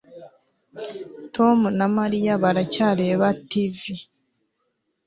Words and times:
Tom 1.35 1.59
na 1.77 1.87
Mariya 1.97 2.31
baracyareba 2.43 3.27
TV 3.49 3.79